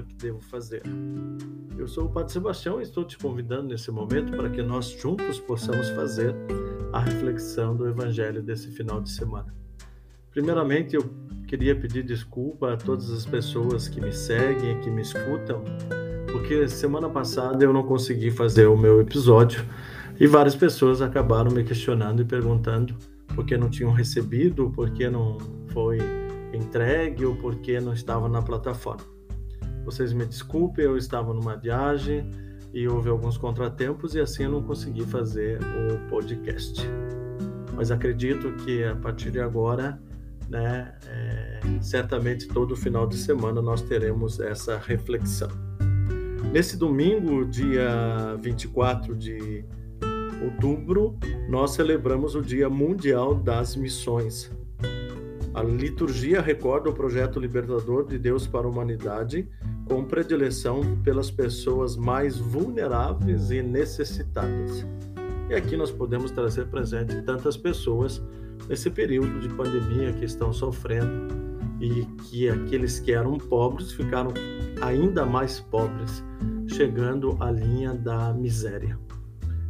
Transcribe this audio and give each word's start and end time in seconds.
o 0.00 0.04
que 0.04 0.14
devo 0.14 0.40
fazer? 0.40 0.82
Eu 1.78 1.88
sou 1.88 2.06
o 2.06 2.08
Padre 2.10 2.32
Sebastião 2.32 2.80
e 2.80 2.82
estou 2.82 3.04
te 3.04 3.16
convidando 3.16 3.68
nesse 3.68 3.90
momento 3.90 4.36
para 4.36 4.50
que 4.50 4.62
nós 4.62 4.86
juntos 4.86 5.38
possamos 5.38 5.88
fazer 5.90 6.34
a 6.92 7.00
reflexão 7.00 7.76
do 7.76 7.88
Evangelho 7.88 8.42
desse 8.42 8.70
final 8.70 9.00
de 9.00 9.10
semana. 9.10 9.54
Primeiramente, 10.30 10.94
eu 10.94 11.04
queria 11.46 11.74
pedir 11.74 12.04
desculpa 12.04 12.72
a 12.72 12.76
todas 12.76 13.10
as 13.10 13.26
pessoas 13.26 13.88
que 13.88 14.00
me 14.00 14.12
seguem, 14.12 14.80
que 14.80 14.90
me 14.90 15.02
escutam, 15.02 15.64
porque 16.30 16.68
semana 16.68 17.08
passada 17.08 17.64
eu 17.64 17.72
não 17.72 17.82
consegui 17.82 18.30
fazer 18.30 18.66
o 18.66 18.76
meu 18.76 19.00
episódio 19.00 19.64
e 20.18 20.26
várias 20.26 20.54
pessoas 20.54 21.02
acabaram 21.02 21.50
me 21.50 21.64
questionando 21.64 22.22
e 22.22 22.24
perguntando 22.24 22.94
por 23.34 23.44
que 23.44 23.56
não 23.56 23.70
tinham 23.70 23.92
recebido, 23.92 24.70
por 24.70 24.90
que 24.90 25.08
não 25.08 25.38
foi 25.72 25.98
entregue 26.52 27.24
ou 27.24 27.34
porque 27.36 27.80
não 27.80 27.92
estava 27.92 28.28
na 28.28 28.42
plataforma. 28.42 29.19
Vocês 29.90 30.12
me 30.12 30.24
desculpem, 30.24 30.84
eu 30.84 30.96
estava 30.96 31.34
numa 31.34 31.56
viagem 31.56 32.30
e 32.72 32.86
houve 32.86 33.08
alguns 33.08 33.36
contratempos 33.36 34.14
e 34.14 34.20
assim 34.20 34.44
eu 34.44 34.50
não 34.52 34.62
consegui 34.62 35.04
fazer 35.04 35.58
o 35.60 36.08
podcast. 36.08 36.80
Mas 37.74 37.90
acredito 37.90 38.52
que 38.64 38.84
a 38.84 38.94
partir 38.94 39.32
de 39.32 39.40
agora, 39.40 40.00
né, 40.48 40.94
é, 41.08 41.60
certamente 41.82 42.46
todo 42.46 42.76
final 42.76 43.04
de 43.04 43.16
semana 43.16 43.60
nós 43.60 43.82
teremos 43.82 44.38
essa 44.38 44.78
reflexão. 44.78 45.50
Nesse 46.52 46.76
domingo, 46.76 47.44
dia 47.44 48.36
24 48.40 49.16
de 49.16 49.64
outubro, 50.40 51.18
nós 51.48 51.72
celebramos 51.72 52.36
o 52.36 52.42
Dia 52.42 52.70
Mundial 52.70 53.34
das 53.34 53.74
Missões. 53.74 54.52
A 55.52 55.64
liturgia 55.64 56.40
recorda 56.40 56.88
o 56.88 56.92
projeto 56.92 57.40
libertador 57.40 58.06
de 58.06 58.16
Deus 58.16 58.46
para 58.46 58.68
a 58.68 58.70
humanidade, 58.70 59.48
com 59.90 60.04
predileção 60.04 60.82
pelas 61.02 61.32
pessoas 61.32 61.96
mais 61.96 62.38
vulneráveis 62.38 63.50
e 63.50 63.60
necessitadas. 63.60 64.86
E 65.48 65.54
aqui 65.54 65.76
nós 65.76 65.90
podemos 65.90 66.30
trazer 66.30 66.68
presente 66.68 67.20
tantas 67.22 67.56
pessoas 67.56 68.22
nesse 68.68 68.88
período 68.88 69.40
de 69.40 69.48
pandemia 69.48 70.12
que 70.12 70.24
estão 70.24 70.52
sofrendo 70.52 71.34
e 71.80 72.04
que 72.22 72.48
aqueles 72.48 73.00
que 73.00 73.10
eram 73.10 73.36
pobres 73.36 73.90
ficaram 73.90 74.32
ainda 74.80 75.26
mais 75.26 75.58
pobres, 75.58 76.22
chegando 76.68 77.36
à 77.40 77.50
linha 77.50 77.92
da 77.92 78.32
miséria. 78.32 78.96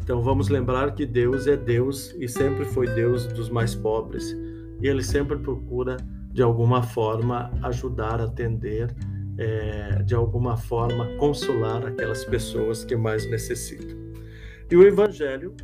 Então 0.03 0.21
vamos 0.21 0.51
lembrar 0.51 0.95
que 0.95 1.07
Deus 1.07 1.47
é 1.47 1.57
Deus 1.57 2.15
e 2.19 2.29
sempre 2.29 2.67
foi 2.67 2.87
Deus 2.89 3.25
dos 3.29 3.49
mais 3.49 3.75
pobres 3.75 4.37
e 4.83 4.87
ele 4.87 5.03
sempre 5.03 5.39
procura, 5.39 5.97
de 6.31 6.43
alguma 6.43 6.83
forma, 6.83 7.51
ajudar, 7.63 8.21
atender, 8.21 8.95
é, 9.41 10.03
de 10.03 10.15
alguma 10.15 10.55
forma, 10.59 11.17
consolar 11.17 11.87
aquelas 11.87 12.25
pessoas 12.27 12.85
que 12.85 12.95
mais 12.95 13.29
necessitam. 13.29 13.97
E 14.71 14.77
o 14.77 14.87
Evangelho 14.87 15.55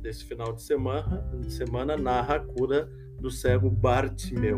desse 0.00 0.24
final 0.24 0.54
de 0.54 0.62
semana, 0.62 1.22
de 1.40 1.52
semana 1.52 1.98
narra 1.98 2.36
a 2.36 2.40
cura 2.40 2.88
do 3.20 3.30
cego 3.30 3.68
Bartimeu. 3.68 4.56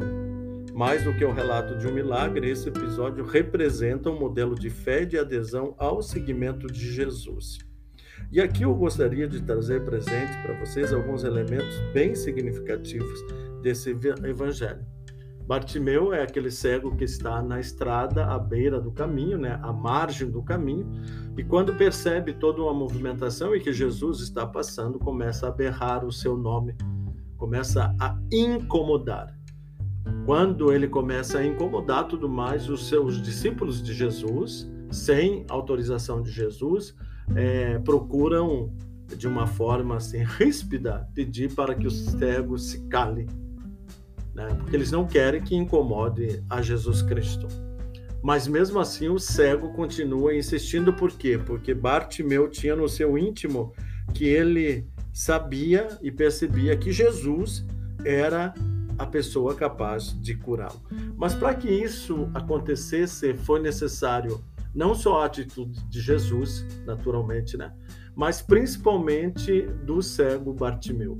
Mais 0.75 1.03
do 1.03 1.13
que 1.13 1.25
o 1.25 1.33
relato 1.33 1.77
de 1.77 1.89
um 1.89 1.93
milagre, 1.93 2.49
esse 2.49 2.69
episódio 2.69 3.25
representa 3.25 4.11
um 4.11 4.19
modelo 4.19 4.55
de 4.55 4.71
fé 4.71 5.03
e 5.03 5.07
de 5.07 5.19
adesão 5.19 5.75
ao 5.77 6.01
seguimento 6.01 6.69
de 6.69 6.93
Jesus. 6.93 7.59
E 8.31 8.41
aqui 8.41 8.63
eu 8.63 8.75
gostaria 8.75 9.27
de 9.27 9.43
trazer 9.43 9.85
presente 9.85 10.41
para 10.43 10.55
vocês 10.61 10.93
alguns 10.93 11.25
elementos 11.25 11.77
bem 11.93 12.15
significativos 12.15 13.19
desse 13.61 13.91
evangelho. 13.91 14.98
Bartimeu 15.49 16.13
é 16.13 16.23
aquele 16.23 16.51
cego 16.51 16.95
que 16.95 17.05
está 17.05 17.41
na 17.41 17.59
estrada, 17.59 18.27
à 18.27 18.39
beira 18.39 18.79
do 18.79 18.93
caminho, 18.93 19.39
né, 19.39 19.59
à 19.63 19.73
margem 19.73 20.31
do 20.31 20.43
caminho, 20.43 20.87
e 21.39 21.43
quando 21.43 21.75
percebe 21.75 22.35
toda 22.35 22.61
uma 22.61 22.75
movimentação 22.75 23.57
e 23.57 23.61
que 23.61 23.73
Jesus 23.73 24.21
está 24.21 24.47
passando, 24.47 24.99
começa 24.99 25.49
a 25.49 25.51
berrar 25.51 26.05
o 26.05 26.13
seu 26.13 26.37
nome, 26.37 26.77
começa 27.39 27.97
a 27.99 28.15
incomodar. 28.31 29.35
Quando 30.27 30.71
ele 30.71 30.87
começa 30.87 31.39
a 31.39 31.47
incomodar 31.47 32.09
tudo 32.09 32.29
mais, 32.29 32.69
os 32.69 32.87
seus 32.87 33.19
discípulos 33.23 33.83
de 33.83 33.95
Jesus, 33.95 34.71
sem 34.91 35.47
autorização 35.49 36.21
de 36.21 36.31
Jesus, 36.31 36.95
é, 37.35 37.79
procuram 37.79 38.71
de 39.17 39.27
uma 39.27 39.47
forma 39.47 39.97
assim 39.97 40.23
ríspida 40.25 41.09
pedir 41.15 41.55
para 41.55 41.75
que 41.75 41.87
o 41.87 41.91
cego 41.91 42.59
se 42.59 42.87
cale 42.89 43.27
né? 44.47 44.55
porque 44.55 44.77
eles 44.77 44.93
não 44.93 45.07
querem 45.07 45.43
que 45.43 45.57
incomode 45.57 46.43
a 46.49 46.63
Jesus 46.63 47.03
Cristo. 47.03 47.49
Mas 48.23 48.47
mesmo 48.47 48.79
assim 48.79 49.09
o 49.09 49.19
cego 49.19 49.73
continua 49.73 50.35
insistindo, 50.35 50.93
por 50.93 51.13
quê? 51.13 51.39
Porque 51.39 51.73
Bartimeu 51.73 52.49
tinha 52.49 52.75
no 52.75 52.89
seu 52.89 53.17
íntimo 53.17 53.73
que 54.13 54.25
ele 54.25 54.87
sabia 55.13 55.89
e 56.03 56.11
percebia 56.11 56.77
que 56.77 56.93
Jesus 56.93 57.65
era 58.05 58.53
a 58.99 59.07
pessoa 59.07 59.55
capaz 59.55 60.17
de 60.21 60.35
curá-lo. 60.35 60.81
Mas 61.17 61.35
para 61.35 61.55
que 61.55 61.69
isso 61.69 62.29
acontecesse, 62.35 63.35
foi 63.35 63.61
necessário 63.61 64.43
não 64.75 64.95
só 64.95 65.23
a 65.23 65.27
atitude 65.27 65.81
de 65.89 66.01
Jesus, 66.01 66.67
naturalmente, 66.85 67.57
né? 67.57 67.73
Mas 68.15 68.43
principalmente 68.43 69.63
do 69.85 70.03
cego 70.03 70.53
Bartimeu. 70.53 71.17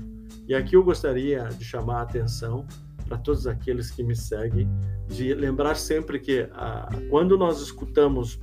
E 0.47 0.53
aqui 0.53 0.75
eu 0.75 0.83
gostaria 0.83 1.43
de 1.45 1.63
chamar 1.63 1.99
a 1.99 2.01
atenção 2.01 2.65
para 3.09 3.17
todos 3.17 3.47
aqueles 3.47 3.89
que 3.89 4.03
me 4.03 4.15
seguem, 4.15 4.69
de 5.07 5.33
lembrar 5.33 5.75
sempre 5.75 6.19
que 6.19 6.47
ah, 6.53 6.87
quando 7.09 7.37
nós 7.37 7.59
escutamos 7.59 8.39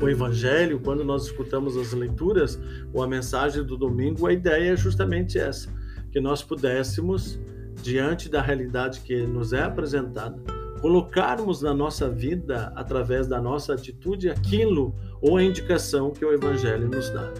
o 0.00 0.08
Evangelho, 0.08 0.80
quando 0.80 1.04
nós 1.04 1.26
escutamos 1.26 1.76
as 1.76 1.92
leituras 1.92 2.58
ou 2.92 3.02
a 3.02 3.06
mensagem 3.06 3.62
do 3.62 3.76
domingo, 3.76 4.26
a 4.26 4.32
ideia 4.32 4.72
é 4.72 4.76
justamente 4.76 5.38
essa: 5.38 5.68
que 6.10 6.20
nós 6.20 6.42
pudéssemos, 6.42 7.38
diante 7.82 8.28
da 8.30 8.40
realidade 8.40 9.00
que 9.00 9.22
nos 9.26 9.52
é 9.52 9.62
apresentada, 9.62 10.36
colocarmos 10.80 11.60
na 11.60 11.74
nossa 11.74 12.08
vida, 12.08 12.72
através 12.74 13.26
da 13.26 13.40
nossa 13.40 13.74
atitude, 13.74 14.30
aquilo 14.30 14.94
ou 15.20 15.36
a 15.36 15.42
indicação 15.42 16.10
que 16.10 16.24
o 16.24 16.32
Evangelho 16.32 16.88
nos 16.88 17.10
dá. 17.10 17.32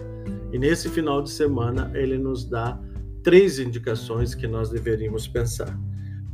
E 0.51 0.59
nesse 0.59 0.89
final 0.89 1.21
de 1.21 1.29
semana, 1.29 1.91
ele 1.93 2.17
nos 2.17 2.45
dá 2.45 2.79
três 3.23 3.59
indicações 3.59 4.33
que 4.33 4.47
nós 4.47 4.69
deveríamos 4.69 5.27
pensar. 5.27 5.77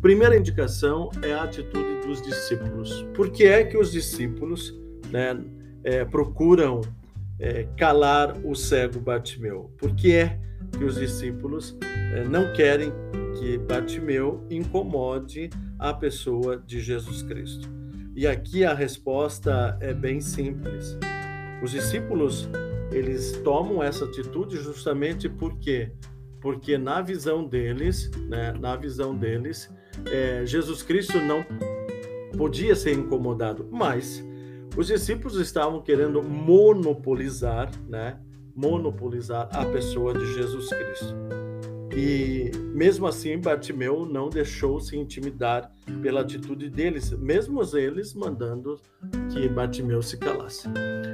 Primeira 0.03 0.35
indicação 0.35 1.09
é 1.21 1.33
a 1.33 1.43
atitude 1.43 2.05
dos 2.05 2.21
discípulos. 2.21 3.05
Por 3.15 3.29
que 3.29 3.45
é 3.45 3.63
que 3.63 3.77
os 3.77 3.89
discípulos 3.89 4.77
né, 5.09 5.41
é, 5.81 6.03
procuram 6.03 6.81
é, 7.39 7.63
calar 7.77 8.37
o 8.45 8.53
cego 8.53 8.99
Bartimeu? 8.99 9.73
Por 9.77 9.95
que 9.95 10.13
é 10.13 10.37
que 10.77 10.83
os 10.83 10.95
discípulos 10.95 11.77
é, 12.13 12.25
não 12.25 12.51
querem 12.51 12.91
que 13.39 13.57
Bartimeu 13.59 14.45
incomode 14.49 15.49
a 15.79 15.93
pessoa 15.93 16.57
de 16.57 16.81
Jesus 16.81 17.21
Cristo? 17.21 17.69
E 18.13 18.27
aqui 18.27 18.65
a 18.65 18.73
resposta 18.73 19.77
é 19.79 19.93
bem 19.93 20.19
simples. 20.19 20.97
Os 21.63 21.71
discípulos 21.71 22.49
eles 22.91 23.39
tomam 23.41 23.81
essa 23.81 24.03
atitude 24.03 24.57
justamente 24.57 25.29
porque 25.29 25.93
porque 26.41 26.77
na 26.77 27.01
visão 27.01 27.47
deles, 27.47 28.11
né, 28.27 28.51
na 28.51 28.75
visão 28.75 29.15
deles, 29.15 29.71
é, 30.05 30.45
Jesus 30.45 30.81
Cristo 30.81 31.19
não 31.19 31.45
podia 32.37 32.75
ser 32.75 32.93
incomodado, 32.93 33.67
mas 33.71 34.23
os 34.75 34.87
discípulos 34.87 35.37
estavam 35.37 35.81
querendo 35.81 36.21
monopolizar, 36.23 37.71
né? 37.87 38.17
Monopolizar 38.55 39.49
a 39.51 39.65
pessoa 39.65 40.13
de 40.13 40.33
Jesus 40.33 40.69
Cristo. 40.69 41.15
E 41.95 42.49
mesmo 42.73 43.05
assim, 43.05 43.37
Bartimeu 43.37 44.03
não 44.03 44.29
deixou 44.29 44.79
se 44.79 44.97
intimidar 44.97 45.71
pela 46.01 46.21
atitude 46.21 46.69
deles, 46.69 47.11
mesmo 47.11 47.61
eles 47.75 48.15
mandando 48.15 48.79
que 49.31 49.47
Bartimeu 49.47 50.01
se 50.01 50.17
calasse. 50.17 50.67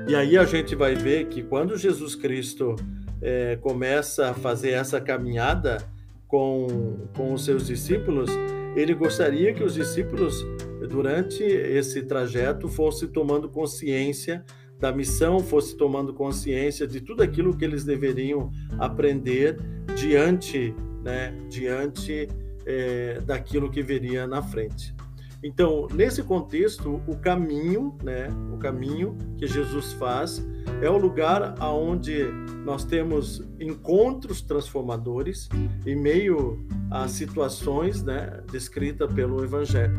E 0.08 0.16
aí 0.16 0.38
a 0.38 0.46
gente 0.46 0.76
vai 0.76 0.96
ver 0.96 1.28
que 1.28 1.44
quando 1.44 1.78
Jesus 1.78 2.16
Cristo 2.16 2.78
é, 3.22 3.58
começa 3.58 4.30
a 4.30 4.34
fazer 4.34 4.72
essa 4.72 5.02
caminhada 5.02 5.80
com, 6.28 7.08
com 7.14 7.34
os 7.34 7.44
seus 7.44 7.68
discípulos, 7.68 8.30
ele 8.76 8.94
gostaria 8.94 9.54
que 9.54 9.64
os 9.64 9.74
discípulos, 9.74 10.46
durante 10.90 11.44
esse 11.44 12.04
trajeto, 12.04 12.68
fossem 12.68 13.08
tomando 13.08 13.50
consciência 13.50 14.44
da 14.80 14.92
missão, 14.92 15.40
fossem 15.40 15.78
tomando 15.78 16.14
consciência 16.14 16.88
de 16.88 17.02
tudo 17.02 17.22
aquilo 17.22 17.56
que 17.56 17.66
eles 17.66 17.84
deveriam 17.84 18.50
aprender 18.78 19.58
diante, 19.96 20.74
né, 21.04 21.34
diante 21.50 22.28
é, 22.66 23.20
daquilo 23.22 23.70
que 23.70 23.84
viria 23.84 24.26
na 24.26 24.42
frente. 24.42 24.96
Então, 25.42 25.88
nesse 25.94 26.22
contexto, 26.22 27.02
o 27.08 27.16
caminho, 27.16 27.96
né, 28.04 28.28
o 28.54 28.58
caminho 28.58 29.18
que 29.38 29.48
Jesus 29.48 29.94
faz 29.94 30.46
é 30.82 30.90
o 30.90 30.98
lugar 30.98 31.56
aonde 31.60 32.26
nós 32.66 32.84
temos 32.84 33.42
encontros 33.60 34.42
transformadores 34.42 35.48
em 35.86 35.96
meio 35.96 36.66
a 36.92 37.08
situações, 37.08 38.04
né, 38.04 38.44
descritas 38.52 39.12
pelo 39.14 39.42
Evangelho. 39.42 39.96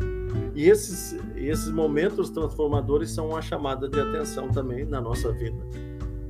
E 0.55 0.69
esses, 0.69 1.17
esses 1.35 1.71
momentos 1.71 2.29
transformadores 2.29 3.09
são 3.09 3.29
uma 3.29 3.41
chamada 3.41 3.89
de 3.89 3.99
atenção 3.99 4.49
também 4.49 4.85
na 4.85 5.01
nossa 5.01 5.31
vida. 5.31 5.57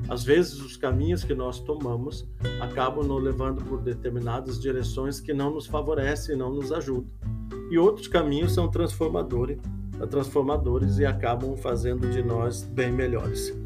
Às 0.07 0.23
vezes, 0.23 0.59
os 0.59 0.75
caminhos 0.75 1.23
que 1.23 1.33
nós 1.33 1.59
tomamos 1.59 2.27
acabam 2.59 3.05
nos 3.05 3.23
levando 3.23 3.63
por 3.63 3.81
determinadas 3.81 4.59
direções 4.59 5.21
que 5.21 5.33
não 5.33 5.51
nos 5.51 5.67
favorecem, 5.67 6.35
não 6.35 6.53
nos 6.53 6.71
ajudam. 6.71 7.09
E 7.71 7.77
outros 7.77 8.09
caminhos 8.09 8.53
são 8.53 8.69
transformadores, 8.69 9.57
transformadores 10.09 10.97
e 10.97 11.05
acabam 11.05 11.55
fazendo 11.55 12.09
de 12.09 12.21
nós 12.21 12.63
bem 12.63 12.91
melhores. 12.91 13.57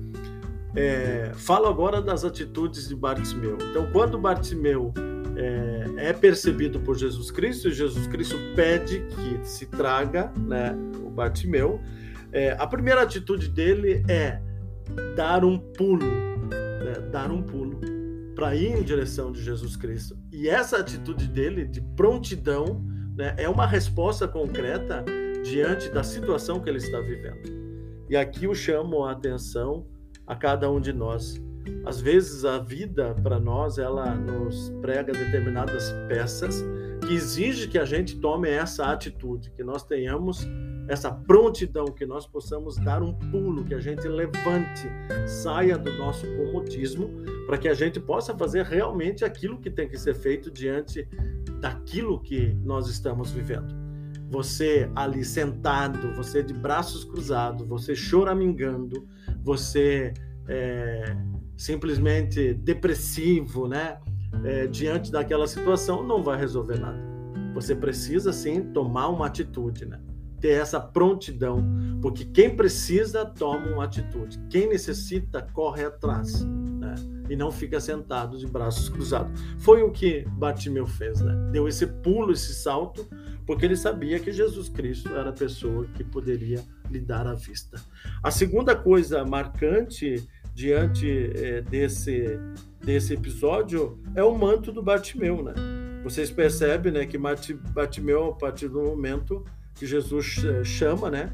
É, 0.75 1.31
falo 1.34 1.66
agora 1.66 2.00
das 2.00 2.24
atitudes 2.24 2.88
de 2.88 2.96
Bartimeu. 2.96 3.57
Então, 3.72 3.90
quando 3.92 4.16
Bartimeu 4.19 4.94
é, 5.36 6.10
é, 6.10 6.13
percebido 6.13 6.80
por 6.81 6.96
Jesus 6.96 7.31
Cristo, 7.31 7.69
e 7.69 7.74
Jesus 7.74 8.06
Cristo 8.06 8.36
pede 8.56 9.00
que 9.00 9.40
se 9.44 9.66
traga 9.66 10.31
né, 10.38 10.78
o 11.04 11.10
Bartimeu, 11.10 11.81
é, 12.31 12.51
a 12.60 12.68
primeira 12.68 13.01
atitude 13.01 13.50
dele 13.50 14.04
é 14.08 14.40
dar 15.16 15.44
um 15.44 15.58
pulo, 15.58 16.06
né, 16.06 17.10
dar 17.12 17.31
um 17.31 17.42
pulo 17.42 17.80
para 18.36 18.54
ir 18.54 18.78
em 18.78 18.84
direção 18.84 19.31
de 19.31 19.42
Jesus 19.42 19.75
Cristo. 19.75 20.16
E 20.31 20.48
essa 20.48 20.78
atitude 20.78 21.28
dele 21.28 21.66
de 21.66 21.81
prontidão 21.81 22.86
né, 23.16 23.36
é 23.38 23.50
uma 23.50 23.66
resposta 23.66 24.28
concreta 24.28 25.04
diante 25.44 25.90
da 25.90 26.04
situação 26.04 26.60
que 26.60 26.70
ele 26.70 26.80
está 26.80 27.00
vivendo. 27.00 27.66
E 28.10 28.16
aqui 28.16 28.46
eu 28.46 28.54
chamo 28.54 29.04
a 29.04 29.12
atenção 29.12 29.86
a 30.28 30.36
cada 30.36 30.70
um 30.72 30.80
de 30.80 30.94
nós 30.94 31.40
às 31.86 32.00
vezes 32.00 32.46
a 32.46 32.58
vida 32.60 33.16
para 33.22 33.40
nós 33.40 33.78
ela 33.78 34.14
nos 34.16 34.70
prega 34.82 35.12
determinadas 35.14 35.94
peças 36.08 36.64
que 37.06 37.14
exige 37.14 37.68
que 37.68 37.78
a 37.78 37.86
gente 37.86 38.20
tome 38.20 38.50
essa 38.50 38.92
atitude, 38.92 39.52
que 39.52 39.64
nós 39.64 39.84
tenhamos 39.84 40.48
essa 40.88 41.12
prontidão, 41.12 41.86
que 41.86 42.06
nós 42.06 42.28
possamos 42.28 42.78
dar 42.78 43.02
um 43.02 43.14
pulo, 43.14 43.64
que 43.64 43.74
a 43.74 43.80
gente 43.80 44.08
levante, 44.08 44.88
saia 45.28 45.78
do 45.78 45.92
nosso 45.98 46.26
comodismo, 46.36 47.10
para 47.46 47.58
que 47.58 47.68
a 47.68 47.74
gente 47.74 48.00
possa 48.00 48.36
fazer 48.36 48.64
realmente 48.66 49.26
aquilo 49.26 49.60
que 49.60 49.70
tem 49.70 49.88
que 49.88 49.98
ser 49.98 50.16
feito 50.16 50.52
diante 50.52 51.08
daquilo 51.66 52.20
que 52.20 52.54
nós 52.64 52.88
estamos 52.88 53.32
vivendo. 53.32 53.74
Você 54.30 54.88
ali 54.96 55.26
sentado, 55.26 56.14
você 56.16 56.44
de 56.44 56.54
braços 56.54 57.04
cruzados, 57.04 57.68
você 57.68 57.96
choramingando, 57.96 59.08
você 59.44 60.14
é, 60.48 61.18
simplesmente 61.58 62.54
depressivo, 62.54 63.68
né? 63.68 63.98
É, 64.44 64.68
diante 64.68 65.12
daquela 65.12 65.48
situação, 65.48 66.06
não 66.06 66.22
vai 66.22 66.38
resolver 66.38 66.78
nada. 66.80 67.00
Você 67.56 67.74
precisa 67.74 68.32
sim 68.32 68.62
tomar 68.72 69.08
uma 69.08 69.26
atitude, 69.26 69.88
né? 69.88 70.00
Ter 70.40 70.62
essa 70.62 70.80
prontidão, 70.80 71.64
porque 72.00 72.26
quem 72.26 72.56
precisa 72.56 73.26
toma 73.26 73.66
uma 73.70 73.86
atitude, 73.86 74.40
quem 74.52 74.70
necessita 74.70 75.42
corre 75.42 75.84
atrás? 75.84 76.46
E 77.30 77.36
não 77.36 77.51
fica 77.51 77.80
sentado 77.80 78.38
de 78.38 78.45
braços 78.45 78.89
cruzados. 78.89 79.31
Foi 79.60 79.81
o 79.81 79.92
que 79.92 80.25
Bartimeu 80.30 80.86
fez, 80.86 81.22
né? 81.22 81.33
Deu 81.51 81.68
esse 81.68 81.88
pulo, 81.88 82.31
esse 82.31 82.54
salto, 82.54 83.07
porque 83.45 83.66
ele 83.66 83.75
sabia 83.75 84.19
que 84.19 84.31
Jesus 84.31 84.69
Cristo 84.69 85.10
era 85.10 85.30
a 85.30 85.33
pessoa 85.33 85.86
que 85.94 86.04
poderia 86.04 86.63
lhe 86.89 87.00
dar 87.00 87.27
a 87.27 87.33
vista. 87.33 87.80
A 88.24 88.31
segunda 88.31 88.75
coisa 88.75 89.24
marcante 89.25 90.27
diante 90.54 91.31
é, 91.36 91.62
desse, 91.62 92.39
desse 92.83 93.13
episódio 93.13 94.00
é 94.16 94.24
o 94.24 94.36
manto 94.36 94.72
do 94.72 94.81
Bartimeu, 94.81 95.44
né? 95.44 95.54
Vocês 96.04 96.30
percebem, 96.31 96.92
né, 96.92 97.06
que 97.06 97.18
Bartimeu, 97.18 98.25
a 98.25 98.36
partir 98.36 98.69
do 98.69 98.81
momento 98.81 99.44
que 99.74 99.88
Jesus 99.88 100.38
chama, 100.63 101.10
né, 101.10 101.33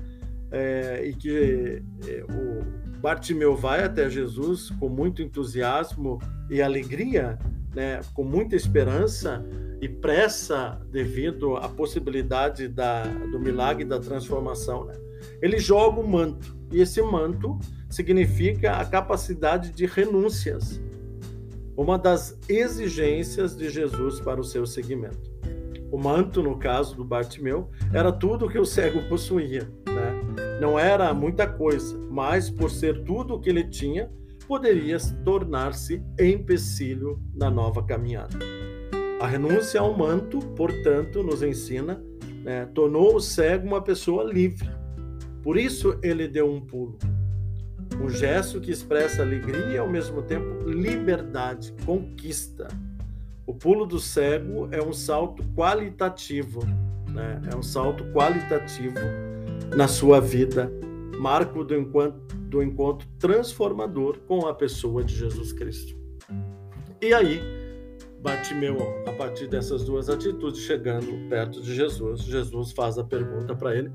é, 0.49 1.05
e 1.05 1.13
que 1.13 1.83
é, 2.07 2.23
o 2.23 2.80
Bartimeu 3.01 3.55
vai 3.55 3.83
até 3.83 4.07
Jesus 4.07 4.69
com 4.79 4.87
muito 4.87 5.23
entusiasmo 5.23 6.19
e 6.49 6.61
alegria, 6.61 7.39
né, 7.73 7.99
com 8.13 8.23
muita 8.23 8.55
esperança 8.55 9.43
e 9.81 9.89
pressa 9.89 10.79
devido 10.91 11.57
à 11.57 11.67
possibilidade 11.67 12.67
da, 12.67 13.03
do 13.03 13.39
milagre 13.39 13.83
da 13.85 13.99
transformação, 13.99 14.85
né? 14.85 14.93
Ele 15.41 15.57
joga 15.57 15.99
o 15.99 16.07
manto 16.07 16.55
e 16.71 16.79
esse 16.79 17.01
manto 17.01 17.57
significa 17.89 18.73
a 18.73 18.85
capacidade 18.85 19.71
de 19.71 19.87
renúncias, 19.87 20.79
uma 21.75 21.97
das 21.97 22.37
exigências 22.47 23.55
de 23.55 23.69
Jesus 23.69 24.19
para 24.19 24.39
o 24.39 24.43
seu 24.43 24.65
seguimento. 24.65 25.31
O 25.91 25.97
manto, 25.97 26.41
no 26.41 26.57
caso 26.57 26.95
do 26.95 27.03
Bartimeu, 27.03 27.69
era 27.91 28.11
tudo 28.11 28.47
que 28.47 28.59
o 28.59 28.65
cego 28.65 29.01
possuía. 29.09 29.67
Né? 29.87 30.10
Não 30.61 30.77
era 30.77 31.11
muita 31.11 31.47
coisa, 31.47 31.97
mas 32.11 32.47
por 32.47 32.69
ser 32.69 33.03
tudo 33.03 33.33
o 33.33 33.39
que 33.39 33.49
ele 33.49 33.63
tinha, 33.63 34.11
poderia 34.47 34.95
tornar-se 35.25 36.03
empecilho 36.19 37.19
na 37.33 37.49
nova 37.49 37.83
caminhada. 37.83 38.37
A 39.19 39.25
renúncia 39.25 39.81
ao 39.81 39.97
manto, 39.97 40.37
portanto, 40.55 41.23
nos 41.23 41.41
ensina, 41.41 41.99
né, 42.43 42.67
tornou 42.75 43.15
o 43.15 43.19
cego 43.19 43.65
uma 43.65 43.81
pessoa 43.81 44.23
livre. 44.23 44.69
Por 45.41 45.57
isso 45.57 45.97
ele 46.03 46.27
deu 46.27 46.47
um 46.47 46.61
pulo. 46.61 46.99
Um 47.99 48.07
gesto 48.07 48.61
que 48.61 48.69
expressa 48.69 49.23
alegria 49.23 49.65
e 49.65 49.79
ao 49.79 49.89
mesmo 49.89 50.21
tempo 50.21 50.69
liberdade, 50.69 51.73
conquista. 51.87 52.67
O 53.47 53.55
pulo 53.55 53.87
do 53.87 53.99
cego 53.99 54.69
é 54.71 54.79
um 54.79 54.93
salto 54.93 55.43
qualitativo, 55.55 56.63
né? 57.09 57.41
é 57.51 57.55
um 57.55 57.63
salto 57.63 58.03
qualitativo 58.13 58.99
na 59.75 59.87
sua 59.87 60.19
vida, 60.19 60.71
marco 61.17 61.63
do 61.63 61.75
encontro, 61.75 62.21
do 62.49 62.61
encontro 62.61 63.07
transformador 63.17 64.19
com 64.27 64.47
a 64.47 64.53
pessoa 64.53 65.03
de 65.03 65.15
Jesus 65.15 65.53
Cristo. 65.53 65.95
E 67.01 67.13
aí, 67.13 67.41
Bartimeu, 68.21 68.77
a 69.07 69.11
partir 69.13 69.47
dessas 69.47 69.83
duas 69.83 70.09
atitudes, 70.09 70.61
chegando 70.61 71.29
perto 71.29 71.61
de 71.61 71.73
Jesus, 71.73 72.21
Jesus 72.21 72.71
faz 72.71 72.97
a 72.97 73.03
pergunta 73.03 73.55
para 73.55 73.75
ele: 73.75 73.91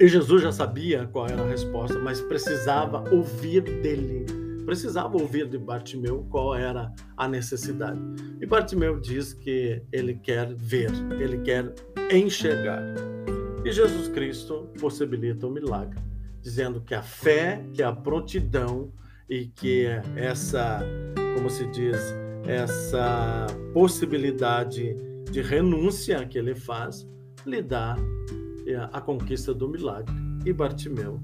e 0.00 0.06
Jesus 0.06 0.42
já 0.42 0.52
sabia 0.52 1.08
qual 1.08 1.26
era 1.26 1.42
a 1.42 1.48
resposta, 1.48 1.98
mas 1.98 2.20
precisava 2.20 3.02
ouvir 3.10 3.62
dele. 3.62 4.26
Precisava 4.64 5.18
ouvir 5.18 5.48
de 5.48 5.58
Bartimeu 5.58 6.24
qual 6.30 6.54
era 6.54 6.92
a 7.16 7.26
necessidade. 7.26 7.98
E 8.40 8.46
Bartimeu 8.46 9.00
diz 9.00 9.32
que 9.32 9.82
ele 9.90 10.14
quer 10.14 10.54
ver, 10.54 10.92
ele 11.18 11.38
quer 11.38 11.74
enxergar. 12.12 12.80
E 13.64 13.72
Jesus 13.72 14.08
Cristo 14.08 14.68
possibilita 14.80 15.46
o 15.46 15.50
milagre, 15.50 15.98
dizendo 16.40 16.80
que 16.80 16.94
a 16.94 17.02
fé, 17.02 17.64
que 17.74 17.82
a 17.82 17.92
prontidão 17.92 18.92
e 19.28 19.46
que 19.46 19.86
essa, 20.16 20.80
como 21.34 21.50
se 21.50 21.66
diz, 21.66 21.98
essa 22.46 23.46
possibilidade 23.74 24.94
de 25.30 25.42
renúncia 25.42 26.24
que 26.24 26.38
ele 26.38 26.54
faz, 26.54 27.06
lhe 27.44 27.60
dá 27.60 27.96
a 28.92 29.00
conquista 29.00 29.52
do 29.52 29.68
milagre 29.68 30.14
e 30.44 30.52
Bartimeu 30.52 31.20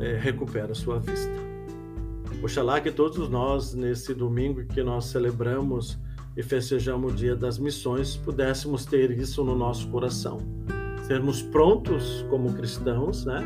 é, 0.00 0.16
recupera 0.16 0.74
sua 0.74 0.98
vista. 0.98 1.32
Oxalá 2.42 2.80
que 2.80 2.90
todos 2.92 3.28
nós, 3.28 3.74
nesse 3.74 4.14
domingo 4.14 4.64
que 4.66 4.82
nós 4.82 5.06
celebramos 5.06 5.98
e 6.36 6.42
festejamos 6.42 7.12
o 7.12 7.16
Dia 7.16 7.34
das 7.34 7.58
Missões, 7.58 8.16
pudéssemos 8.16 8.84
ter 8.84 9.10
isso 9.10 9.42
no 9.42 9.56
nosso 9.56 9.88
coração. 9.88 10.38
Sermos 11.08 11.42
prontos 11.42 12.24
como 12.30 12.52
cristãos, 12.52 13.24
né? 13.24 13.42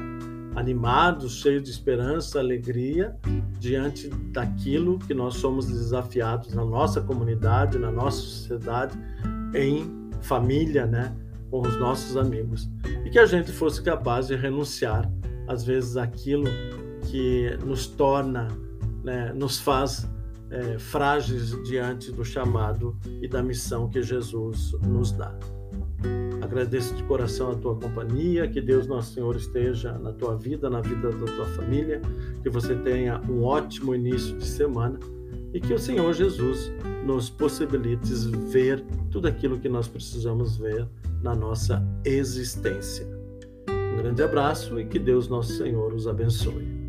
animados, 0.55 1.41
cheios 1.41 1.63
de 1.63 1.71
esperança, 1.71 2.39
alegria, 2.39 3.17
diante 3.59 4.09
daquilo 4.09 4.99
que 4.99 5.15
nós 5.15 5.37
somos 5.37 5.67
desafiados 5.67 6.53
na 6.53 6.65
nossa 6.65 7.01
comunidade, 7.01 7.79
na 7.79 7.91
nossa 7.91 8.19
sociedade, 8.19 8.99
em 9.55 10.11
família, 10.21 10.85
né? 10.85 11.17
com 11.53 11.61
os 11.61 11.79
nossos 11.79 12.17
amigos 12.17 12.69
e 13.05 13.11
que 13.11 13.19
a 13.19 13.27
gente 13.27 13.53
fosse 13.53 13.83
capaz 13.83 14.27
de 14.27 14.35
renunciar 14.35 15.09
às 15.47 15.63
vezes 15.63 15.99
aquilo 15.99 16.47
que 17.11 17.57
nos 17.65 17.87
torna, 17.87 18.49
né, 19.05 19.33
nos 19.35 19.59
faz 19.59 20.09
é, 20.51 20.79
frágeis 20.79 21.51
diante 21.65 22.11
do 22.11 22.25
chamado 22.25 22.97
e 23.21 23.29
da 23.29 23.43
missão 23.43 23.89
que 23.89 24.03
Jesus 24.03 24.73
nos 24.83 25.13
dá. 25.13 25.35
Agradeço 26.41 26.95
de 26.95 27.03
coração 27.05 27.53
a 27.53 27.55
tua 27.55 27.75
companhia, 27.77 28.49
que 28.49 28.61
Deus 28.61 28.87
Nosso 28.87 29.15
Senhor 29.15 29.35
esteja 29.37 29.93
na 29.99 30.13
tua 30.13 30.37
vida, 30.37 30.69
na 30.69 30.81
vida 30.81 31.11
da 31.11 31.27
tua 31.27 31.47
família, 31.47 32.01
que 32.43 32.51
você 32.51 32.75
tenha 32.75 33.21
um 33.29 33.43
ótimo 33.45 33.95
início 33.95 34.37
de 34.37 34.45
semana 34.45 34.99
e 35.55 35.61
que 35.61 35.73
o 35.73 35.79
Senhor 35.79 36.13
Jesus 36.13 36.73
nos 37.07 37.31
possibilite 37.31 38.13
ver 38.51 38.85
tudo 39.11 39.29
aquilo 39.29 39.59
que 39.59 39.69
nós 39.69 39.89
precisamos 39.89 40.57
ver 40.57 40.87
na 41.23 41.35
nossa 41.35 41.83
existência. 42.05 43.07
Um 43.69 43.97
grande 43.97 44.23
abraço 44.23 44.79
e 44.81 44.87
que 44.87 44.99
Deus, 44.99 45.29
nosso 45.29 45.53
Senhor, 45.57 45.93
os 45.95 46.07
abençoe. 46.07 46.82